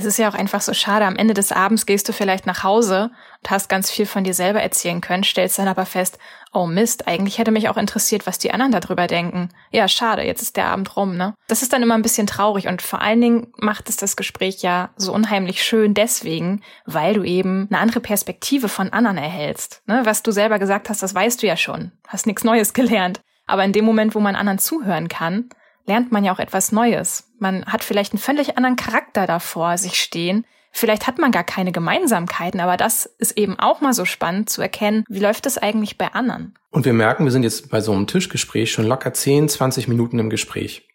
[0.00, 1.04] es ist ja auch einfach so schade.
[1.04, 3.10] Am Ende des Abends gehst du vielleicht nach Hause
[3.42, 6.18] und hast ganz viel von dir selber erzählen können, stellst dann aber fest,
[6.54, 9.50] oh Mist, eigentlich hätte mich auch interessiert, was die anderen darüber denken.
[9.70, 11.34] Ja, schade, jetzt ist der Abend rum, ne?
[11.48, 14.62] Das ist dann immer ein bisschen traurig und vor allen Dingen macht es das Gespräch
[14.62, 19.82] ja so unheimlich schön deswegen, weil du eben eine andere Perspektive von anderen erhältst.
[19.86, 20.00] Ne?
[20.04, 21.92] Was du selber gesagt hast, das weißt du ja schon.
[22.08, 23.20] Hast nichts Neues gelernt.
[23.46, 25.50] Aber in dem Moment, wo man anderen zuhören kann,
[25.90, 27.32] lernt man ja auch etwas Neues.
[27.40, 30.46] Man hat vielleicht einen völlig anderen Charakter davor sich stehen.
[30.70, 34.62] Vielleicht hat man gar keine Gemeinsamkeiten, aber das ist eben auch mal so spannend zu
[34.62, 36.54] erkennen, wie läuft es eigentlich bei anderen.
[36.70, 40.20] Und wir merken, wir sind jetzt bei so einem Tischgespräch schon locker 10, 20 Minuten
[40.20, 40.86] im Gespräch.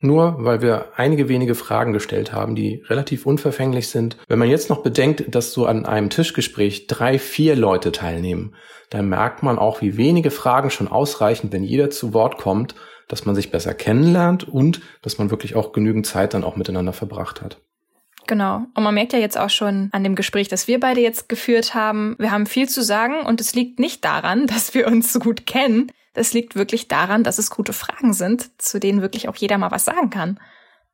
[0.00, 4.16] Nur weil wir einige wenige Fragen gestellt haben, die relativ unverfänglich sind.
[4.26, 8.56] Wenn man jetzt noch bedenkt, dass so an einem Tischgespräch drei, vier Leute teilnehmen,
[8.88, 12.74] dann merkt man auch, wie wenige Fragen schon ausreichen, wenn jeder zu Wort kommt
[13.12, 16.92] dass man sich besser kennenlernt und dass man wirklich auch genügend Zeit dann auch miteinander
[16.92, 17.60] verbracht hat.
[18.26, 18.66] Genau.
[18.74, 21.74] Und man merkt ja jetzt auch schon an dem Gespräch, das wir beide jetzt geführt
[21.74, 25.18] haben, wir haben viel zu sagen und es liegt nicht daran, dass wir uns so
[25.18, 25.90] gut kennen.
[26.14, 29.70] Das liegt wirklich daran, dass es gute Fragen sind, zu denen wirklich auch jeder mal
[29.70, 30.40] was sagen kann.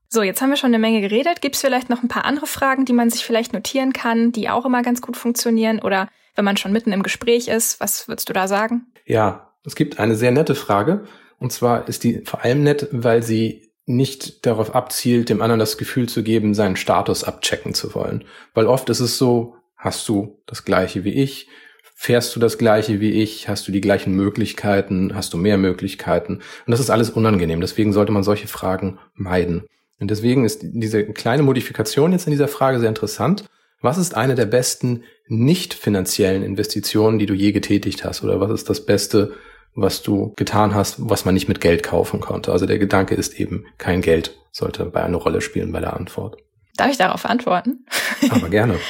[0.08, 1.40] So, jetzt haben wir schon eine Menge geredet.
[1.40, 4.48] Gibt es vielleicht noch ein paar andere Fragen, die man sich vielleicht notieren kann, die
[4.48, 5.80] auch immer ganz gut funktionieren?
[5.80, 8.86] Oder wenn man schon mitten im Gespräch ist, was würdest du da sagen?
[9.04, 11.06] Ja, es gibt eine sehr nette Frage.
[11.38, 15.78] Und zwar ist die vor allem nett, weil sie nicht darauf abzielt, dem anderen das
[15.78, 18.24] Gefühl zu geben, seinen Status abchecken zu wollen.
[18.52, 21.48] Weil oft ist es so, hast du das gleiche wie ich?
[21.94, 23.48] Fährst du das gleiche wie ich?
[23.48, 25.14] Hast du die gleichen Möglichkeiten?
[25.14, 26.34] Hast du mehr Möglichkeiten?
[26.34, 27.60] Und das ist alles unangenehm.
[27.60, 29.64] Deswegen sollte man solche Fragen meiden.
[29.98, 33.44] Und deswegen ist diese kleine Modifikation jetzt in dieser Frage sehr interessant.
[33.80, 38.22] Was ist eine der besten nicht finanziellen Investitionen, die du je getätigt hast?
[38.22, 39.32] Oder was ist das Beste,
[39.76, 42.50] was du getan hast, was man nicht mit Geld kaufen konnte?
[42.50, 46.38] Also der Gedanke ist eben, kein Geld sollte bei einer Rolle spielen bei der Antwort.
[46.76, 47.86] Darf ich darauf antworten?
[48.30, 48.78] Aber gerne.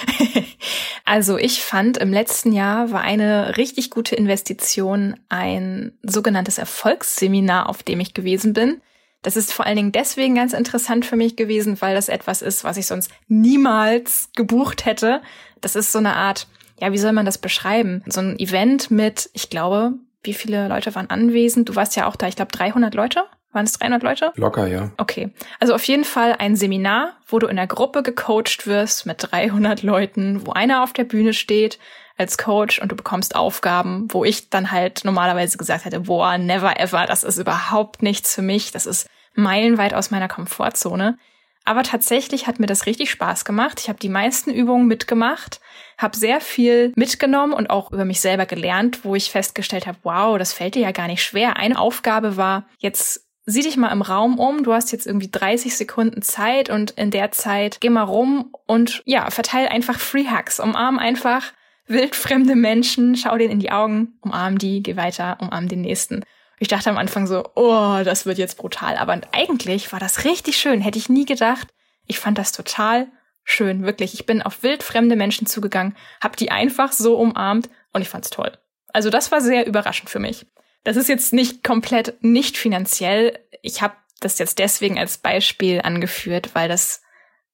[1.09, 7.85] Also ich fand, im letzten Jahr war eine richtig gute Investition ein sogenanntes Erfolgsseminar, auf
[7.85, 8.83] dem ich gewesen bin.
[9.23, 12.65] Das ist vor allen Dingen deswegen ganz interessant für mich gewesen, weil das etwas ist,
[12.65, 15.23] was ich sonst niemals gebucht hätte.
[15.61, 16.49] Das ist so eine Art,
[16.81, 18.03] ja, wie soll man das beschreiben?
[18.07, 19.93] So ein Event mit, ich glaube,
[20.27, 21.69] wie viele Leute waren anwesend?
[21.69, 23.25] Du warst ja auch da, ich glaube 300 Leute.
[23.53, 24.33] Waren es 300 Leute?
[24.35, 24.91] Locker, ja.
[24.99, 25.31] Okay.
[25.61, 29.83] Also auf jeden Fall ein Seminar, wo du in der Gruppe gecoacht wirst mit 300
[29.83, 31.79] Leuten, wo einer auf der Bühne steht
[32.19, 36.79] als Coach und du bekommst Aufgaben, wo ich dann halt normalerweise gesagt hätte, boah, never
[36.81, 41.19] ever, das ist überhaupt nichts für mich, das ist meilenweit aus meiner Komfortzone.
[41.67, 43.81] Aber tatsächlich hat mir das richtig Spaß gemacht.
[43.81, 45.61] Ich habe die meisten Übungen mitgemacht,
[45.99, 50.39] habe sehr viel mitgenommen und auch über mich selber gelernt, wo ich festgestellt habe, wow,
[50.39, 51.57] das fällt dir ja gar nicht schwer.
[51.57, 55.77] Eine Aufgabe war, jetzt sieh dich mal im Raum um, du hast jetzt irgendwie 30
[55.77, 60.61] Sekunden Zeit und in der Zeit geh mal rum und ja, verteil einfach Free Hugs,
[60.61, 61.53] umarm einfach
[61.89, 66.23] wildfremde Menschen, schau denen in die Augen, umarm die, geh weiter, umarm den nächsten.
[66.59, 68.97] Ich dachte am Anfang so, oh, das wird jetzt brutal.
[68.97, 70.81] Aber eigentlich war das richtig schön.
[70.81, 71.69] Hätte ich nie gedacht.
[72.07, 73.09] Ich fand das total
[73.45, 74.15] schön, wirklich.
[74.15, 78.53] Ich bin auf wildfremde Menschen zugegangen, hab die einfach so umarmt und ich fand's toll.
[78.93, 80.47] Also das war sehr überraschend für mich.
[80.85, 83.39] Das ist jetzt nicht komplett nicht finanziell.
[83.63, 87.03] Ich habe das jetzt deswegen als Beispiel angeführt, weil das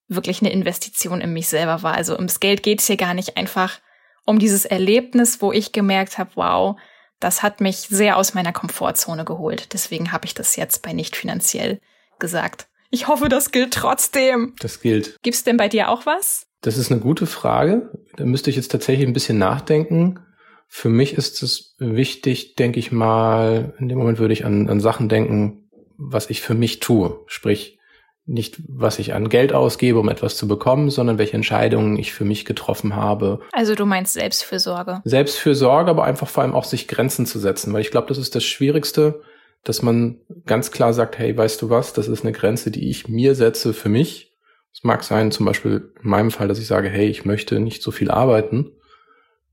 [0.09, 1.95] wirklich eine Investition in mich selber war.
[1.95, 3.81] Also ums Geld geht's hier gar nicht einfach
[4.25, 6.77] um dieses Erlebnis, wo ich gemerkt habe, wow,
[7.23, 9.73] das hat mich sehr aus meiner Komfortzone geholt.
[9.73, 11.81] Deswegen habe ich das jetzt bei nicht finanziell
[12.19, 12.67] gesagt.
[12.91, 14.55] Ich hoffe, das gilt trotzdem.
[14.61, 15.19] Das gilt.
[15.23, 16.47] Gibt's denn bei dir auch was?
[16.61, 17.91] Das ist eine gute Frage.
[18.17, 20.21] Da müsste ich jetzt tatsächlich ein bisschen nachdenken.
[20.69, 24.81] Für mich ist es wichtig, denke ich mal, in dem Moment würde ich an, an
[24.81, 27.21] Sachen denken, was ich für mich tue.
[27.27, 27.79] Sprich,
[28.25, 32.25] nicht, was ich an Geld ausgebe, um etwas zu bekommen, sondern welche Entscheidungen ich für
[32.25, 33.41] mich getroffen habe.
[33.53, 35.03] Also du meinst Selbstfürsorge.
[35.05, 38.35] Selbstfürsorge, aber einfach vor allem auch sich Grenzen zu setzen, weil ich glaube, das ist
[38.35, 39.23] das Schwierigste,
[39.65, 43.09] dass man ganz klar sagt, hey, weißt du was, das ist eine Grenze, die ich
[43.09, 44.33] mir setze für mich.
[44.73, 47.83] Es mag sein, zum Beispiel in meinem Fall, dass ich sage, hey, ich möchte nicht
[47.83, 48.73] so viel arbeiten,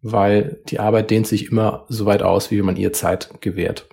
[0.02, 3.88] weil die Arbeit dehnt sich immer so weit aus, wie man ihr Zeit gewährt.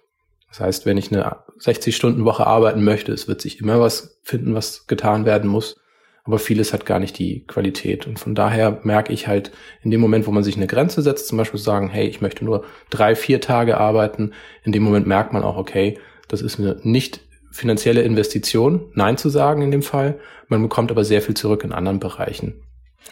[0.48, 4.86] Das heißt, wenn ich eine 60-Stunden-Woche arbeiten möchte, es wird sich immer was finden, was
[4.86, 5.76] getan werden muss.
[6.24, 8.06] Aber vieles hat gar nicht die Qualität.
[8.06, 11.28] Und von daher merke ich halt in dem Moment, wo man sich eine Grenze setzt,
[11.28, 14.32] zum Beispiel sagen, hey, ich möchte nur drei, vier Tage arbeiten,
[14.64, 17.20] in dem Moment merkt man auch, okay, das ist eine nicht
[17.52, 20.18] finanzielle Investition, Nein zu sagen in dem Fall.
[20.48, 22.62] Man bekommt aber sehr viel zurück in anderen Bereichen.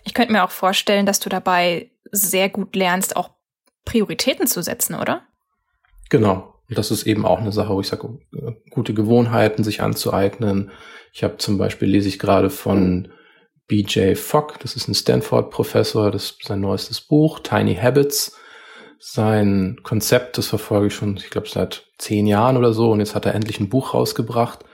[0.03, 3.31] Ich könnte mir auch vorstellen, dass du dabei sehr gut lernst, auch
[3.85, 5.23] Prioritäten zu setzen, oder?
[6.11, 6.54] Genau.
[6.69, 8.19] Und das ist eben auch eine Sache, wo ich sage,
[8.71, 10.71] gute Gewohnheiten sich anzueignen.
[11.13, 13.09] Ich habe zum Beispiel, lese ich gerade von
[13.69, 18.37] BJ Fogg, das ist ein Stanford-Professor, das ist sein neuestes Buch, Tiny Habits.
[18.99, 23.15] Sein Konzept, das verfolge ich schon, ich glaube, seit zehn Jahren oder so, und jetzt
[23.15, 24.65] hat er endlich ein Buch rausgebracht.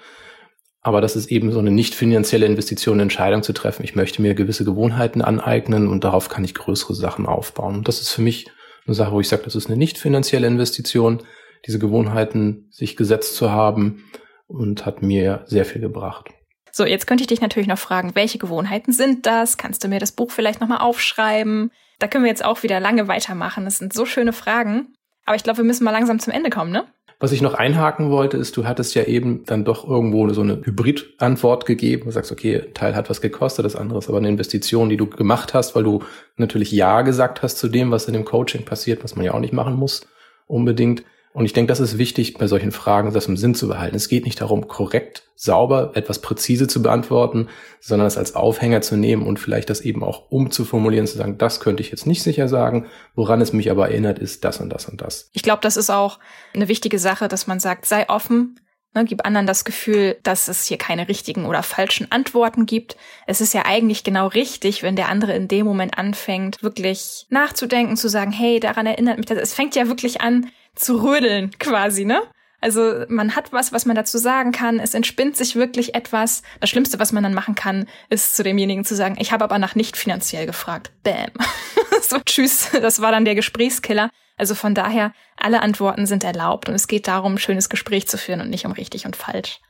[0.82, 3.84] Aber das ist eben so eine nicht finanzielle Investition, eine Entscheidung zu treffen.
[3.84, 7.76] Ich möchte mir gewisse Gewohnheiten aneignen und darauf kann ich größere Sachen aufbauen.
[7.76, 8.46] Und das ist für mich
[8.86, 11.22] eine Sache, wo ich sage, das ist eine nicht finanzielle Investition
[11.66, 14.04] diese Gewohnheiten sich gesetzt zu haben
[14.46, 16.30] und hat mir sehr viel gebracht.
[16.72, 19.58] So, jetzt könnte ich dich natürlich noch fragen, welche Gewohnheiten sind das?
[19.58, 21.72] Kannst du mir das Buch vielleicht nochmal aufschreiben?
[21.98, 23.64] Da können wir jetzt auch wieder lange weitermachen.
[23.64, 24.94] Das sind so schöne Fragen.
[25.26, 26.84] Aber ich glaube, wir müssen mal langsam zum Ende kommen, ne?
[27.22, 30.62] Was ich noch einhaken wollte, ist, du hattest ja eben dann doch irgendwo so eine
[30.64, 32.06] Hybrid-Antwort gegeben.
[32.06, 34.96] Du sagst, okay, ein Teil hat was gekostet, das andere ist aber eine Investition, die
[34.96, 36.02] du gemacht hast, weil du
[36.36, 39.40] natürlich Ja gesagt hast zu dem, was in dem Coaching passiert, was man ja auch
[39.40, 40.08] nicht machen muss,
[40.46, 41.04] unbedingt.
[41.32, 43.94] Und ich denke, das ist wichtig bei solchen Fragen, das im Sinn zu behalten.
[43.94, 47.48] Es geht nicht darum, korrekt, sauber, etwas präzise zu beantworten,
[47.80, 51.60] sondern es als Aufhänger zu nehmen und vielleicht das eben auch umzuformulieren, zu sagen, das
[51.60, 54.86] könnte ich jetzt nicht sicher sagen, woran es mich aber erinnert, ist das und das
[54.86, 55.30] und das.
[55.32, 56.18] Ich glaube, das ist auch
[56.52, 58.58] eine wichtige Sache, dass man sagt, sei offen,
[58.92, 62.96] Ne, gib anderen das Gefühl, dass es hier keine richtigen oder falschen Antworten gibt.
[63.24, 67.96] Es ist ja eigentlich genau richtig, wenn der andere in dem Moment anfängt, wirklich nachzudenken,
[67.96, 69.38] zu sagen, hey, daran erinnert mich das.
[69.38, 72.22] Es fängt ja wirklich an zu rödeln quasi, ne?
[72.60, 74.80] Also man hat was, was man dazu sagen kann.
[74.80, 76.42] Es entspinnt sich wirklich etwas.
[76.60, 79.58] Das Schlimmste, was man dann machen kann, ist zu demjenigen zu sagen, ich habe aber
[79.58, 80.92] nach nicht finanziell gefragt.
[81.02, 81.30] Bäm.
[82.02, 82.70] so, tschüss.
[82.72, 84.10] Das war dann der Gesprächskiller.
[84.36, 88.18] Also von daher, alle Antworten sind erlaubt und es geht darum, ein schönes Gespräch zu
[88.18, 89.60] führen und nicht um richtig und falsch.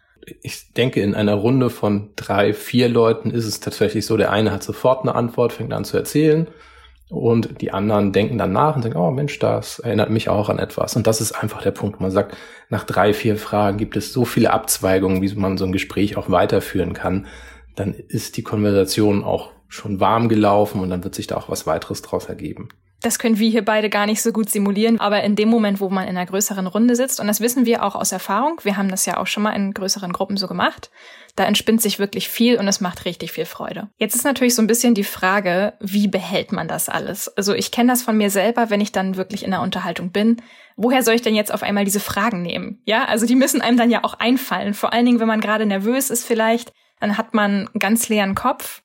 [0.43, 4.53] Ich denke, in einer Runde von drei, vier Leuten ist es tatsächlich so, der eine
[4.53, 6.49] hat sofort eine Antwort, fängt an zu erzählen
[7.11, 10.61] und die anderen denken dann nach und sagen, oh Mensch, das erinnert mich auch an
[10.61, 10.95] etwas.
[10.95, 12.01] Und das ist einfach der Punkt.
[12.01, 12.37] Man sagt,
[12.69, 16.31] nach drei, vier Fragen gibt es so viele Abzweigungen, wie man so ein Gespräch auch
[16.31, 17.27] weiterführen kann.
[17.75, 21.67] Dann ist die Konversation auch schon warm gelaufen und dann wird sich da auch was
[21.67, 22.69] weiteres draus ergeben.
[23.03, 25.89] Das können wir hier beide gar nicht so gut simulieren, aber in dem Moment, wo
[25.89, 28.91] man in einer größeren Runde sitzt, und das wissen wir auch aus Erfahrung, wir haben
[28.91, 30.91] das ja auch schon mal in größeren Gruppen so gemacht,
[31.35, 33.89] da entspinnt sich wirklich viel und es macht richtig viel Freude.
[33.97, 37.35] Jetzt ist natürlich so ein bisschen die Frage, wie behält man das alles?
[37.37, 40.43] Also ich kenne das von mir selber, wenn ich dann wirklich in der Unterhaltung bin.
[40.77, 42.83] Woher soll ich denn jetzt auf einmal diese Fragen nehmen?
[42.85, 44.75] Ja, also die müssen einem dann ja auch einfallen.
[44.75, 48.35] Vor allen Dingen, wenn man gerade nervös ist vielleicht, dann hat man einen ganz leeren
[48.35, 48.83] Kopf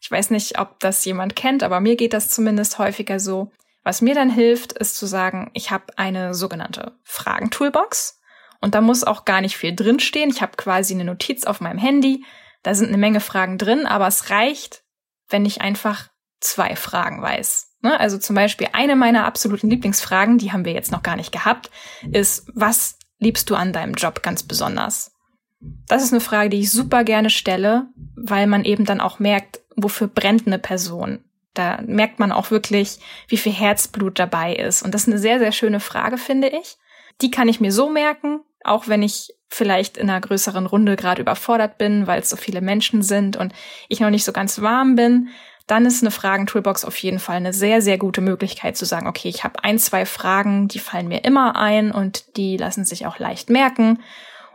[0.00, 3.50] ich weiß nicht, ob das jemand kennt, aber mir geht das zumindest häufiger so.
[3.82, 8.20] Was mir dann hilft, ist zu sagen, ich habe eine sogenannte Fragentoolbox
[8.60, 10.30] und da muss auch gar nicht viel drinstehen.
[10.30, 12.24] Ich habe quasi eine Notiz auf meinem Handy,
[12.62, 14.82] da sind eine Menge Fragen drin, aber es reicht,
[15.28, 16.08] wenn ich einfach
[16.40, 17.76] zwei Fragen weiß.
[17.82, 17.98] Ne?
[17.98, 21.70] Also zum Beispiel eine meiner absoluten Lieblingsfragen, die haben wir jetzt noch gar nicht gehabt,
[22.10, 25.12] ist, was liebst du an deinem Job ganz besonders?
[25.60, 29.60] Das ist eine Frage, die ich super gerne stelle, weil man eben dann auch merkt,
[29.76, 31.22] wofür brennt eine Person.
[31.54, 34.82] Da merkt man auch wirklich, wie viel Herzblut dabei ist.
[34.82, 36.76] Und das ist eine sehr, sehr schöne Frage, finde ich.
[37.22, 41.22] Die kann ich mir so merken, auch wenn ich vielleicht in einer größeren Runde gerade
[41.22, 43.54] überfordert bin, weil es so viele Menschen sind und
[43.88, 45.28] ich noch nicht so ganz warm bin,
[45.66, 49.28] dann ist eine Fragen-Toolbox auf jeden Fall eine sehr, sehr gute Möglichkeit zu sagen, okay,
[49.28, 53.18] ich habe ein, zwei Fragen, die fallen mir immer ein und die lassen sich auch
[53.18, 54.00] leicht merken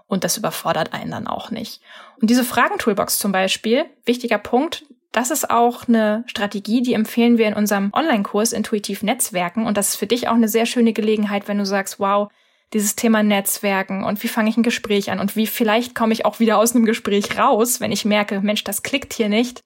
[0.07, 1.81] und das überfordert einen dann auch nicht.
[2.21, 7.47] Und diese Fragen-Toolbox zum Beispiel, wichtiger Punkt, das ist auch eine Strategie, die empfehlen wir
[7.47, 9.65] in unserem Online-Kurs Intuitiv Netzwerken.
[9.65, 12.31] Und das ist für dich auch eine sehr schöne Gelegenheit, wenn du sagst, wow,
[12.73, 16.25] dieses Thema Netzwerken und wie fange ich ein Gespräch an und wie vielleicht komme ich
[16.25, 19.63] auch wieder aus einem Gespräch raus, wenn ich merke, Mensch, das klickt hier nicht.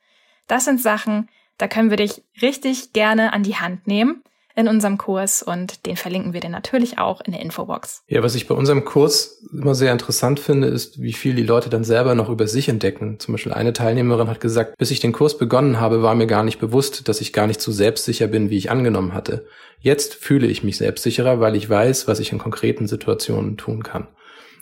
[0.47, 1.29] Das sind Sachen,
[1.59, 4.23] da können wir dich richtig gerne an die Hand nehmen
[4.55, 8.03] in unserem Kurs und den verlinken wir dir natürlich auch in der Infobox.
[8.07, 11.69] Ja, was ich bei unserem Kurs immer sehr interessant finde, ist, wie viel die Leute
[11.69, 13.19] dann selber noch über sich entdecken.
[13.19, 16.43] Zum Beispiel eine Teilnehmerin hat gesagt, bis ich den Kurs begonnen habe, war mir gar
[16.43, 19.45] nicht bewusst, dass ich gar nicht so selbstsicher bin, wie ich angenommen hatte.
[19.79, 24.07] Jetzt fühle ich mich selbstsicherer, weil ich weiß, was ich in konkreten Situationen tun kann.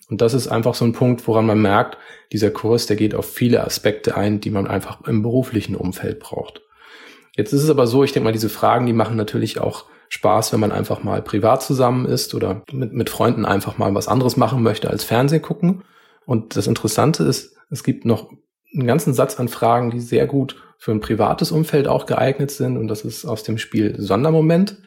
[0.10, 1.98] Und das ist einfach so ein Punkt, woran man merkt,
[2.32, 6.62] dieser Kurs, der geht auf viele Aspekte ein, die man einfach im beruflichen Umfeld braucht.
[7.36, 10.54] Jetzt ist es aber so, ich denke mal, diese Fragen, die machen natürlich auch Spaß,
[10.54, 14.38] wenn man einfach mal privat zusammen ist oder mit, mit Freunden einfach mal was anderes
[14.38, 15.84] machen möchte als Fernsehen gucken.
[16.26, 18.32] Und das Interessante ist, es gibt noch
[18.74, 22.78] einen ganzen Satz an Fragen, die sehr gut für ein privates Umfeld auch geeignet sind.
[22.78, 24.78] Und das ist aus dem Spiel Sondermoment,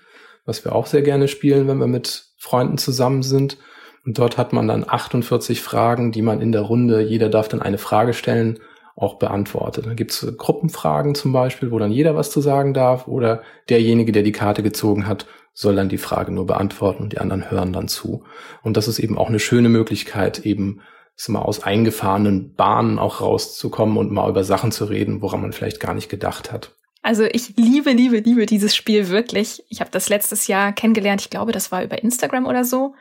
[0.44, 3.59] was wir auch sehr gerne spielen, wenn wir mit Freunden zusammen sind.
[4.04, 7.62] Und dort hat man dann 48 Fragen, die man in der Runde, jeder darf dann
[7.62, 8.61] eine Frage stellen,
[8.96, 9.87] auch beantwortet.
[9.87, 14.22] Dann gibt's Gruppenfragen zum Beispiel, wo dann jeder was zu sagen darf oder derjenige, der
[14.22, 17.88] die Karte gezogen hat, soll dann die Frage nur beantworten und die anderen hören dann
[17.88, 18.24] zu.
[18.62, 20.80] Und das ist eben auch eine schöne Möglichkeit, eben
[21.28, 25.80] mal aus eingefahrenen Bahnen auch rauszukommen und mal über Sachen zu reden, woran man vielleicht
[25.80, 26.72] gar nicht gedacht hat.
[27.02, 29.62] Also ich liebe, liebe, liebe dieses Spiel wirklich.
[29.68, 31.20] Ich habe das letztes Jahr kennengelernt.
[31.20, 32.94] Ich glaube, das war über Instagram oder so.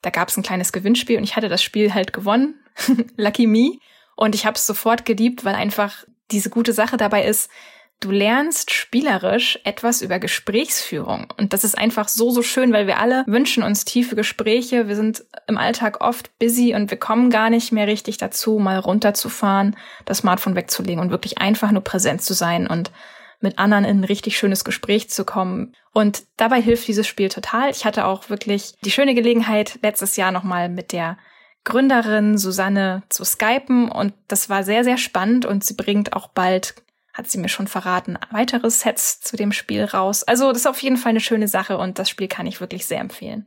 [0.00, 2.54] Da gab es ein kleines Gewinnspiel und ich hatte das Spiel halt gewonnen.
[3.16, 3.78] Lucky me.
[4.18, 7.48] Und ich habe es sofort geliebt, weil einfach diese gute Sache dabei ist,
[8.00, 11.32] du lernst spielerisch etwas über Gesprächsführung.
[11.36, 14.88] Und das ist einfach so, so schön, weil wir alle wünschen uns tiefe Gespräche.
[14.88, 18.80] Wir sind im Alltag oft busy und wir kommen gar nicht mehr richtig dazu, mal
[18.80, 22.90] runterzufahren, das Smartphone wegzulegen und wirklich einfach nur präsent zu sein und
[23.38, 25.76] mit anderen in ein richtig schönes Gespräch zu kommen.
[25.92, 27.70] Und dabei hilft dieses Spiel total.
[27.70, 31.18] Ich hatte auch wirklich die schöne Gelegenheit, letztes Jahr nochmal mit der
[31.64, 36.74] Gründerin Susanne zu skypen und das war sehr, sehr spannend und sie bringt auch bald,
[37.12, 40.22] hat sie mir schon verraten, weitere Sets zu dem Spiel raus.
[40.22, 42.86] Also das ist auf jeden Fall eine schöne Sache und das Spiel kann ich wirklich
[42.86, 43.46] sehr empfehlen.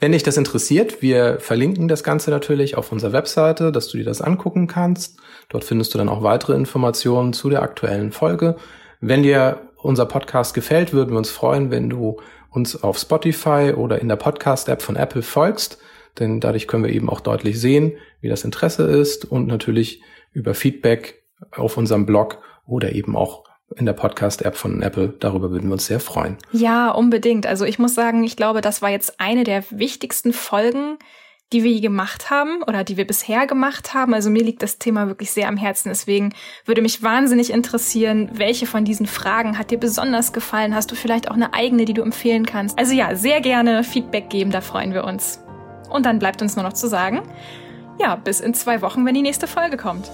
[0.00, 4.04] Wenn dich das interessiert, wir verlinken das Ganze natürlich auf unserer Webseite, dass du dir
[4.04, 5.20] das angucken kannst.
[5.48, 8.56] Dort findest du dann auch weitere Informationen zu der aktuellen Folge.
[9.00, 14.00] Wenn dir unser Podcast gefällt, würden wir uns freuen, wenn du uns auf Spotify oder
[14.00, 15.78] in der Podcast-App von Apple folgst
[16.18, 20.54] denn dadurch können wir eben auch deutlich sehen, wie das Interesse ist und natürlich über
[20.54, 23.44] Feedback auf unserem Blog oder eben auch
[23.76, 25.14] in der Podcast-App von Apple.
[25.20, 26.36] Darüber würden wir uns sehr freuen.
[26.52, 27.46] Ja, unbedingt.
[27.46, 30.98] Also ich muss sagen, ich glaube, das war jetzt eine der wichtigsten Folgen,
[31.52, 34.14] die wir gemacht haben oder die wir bisher gemacht haben.
[34.14, 35.88] Also mir liegt das Thema wirklich sehr am Herzen.
[35.88, 40.74] Deswegen würde mich wahnsinnig interessieren, welche von diesen Fragen hat dir besonders gefallen?
[40.74, 42.78] Hast du vielleicht auch eine eigene, die du empfehlen kannst?
[42.78, 45.43] Also ja, sehr gerne Feedback geben, da freuen wir uns.
[45.94, 47.22] Und dann bleibt uns nur noch zu sagen,
[48.00, 50.10] ja, bis in zwei Wochen, wenn die nächste Folge kommt.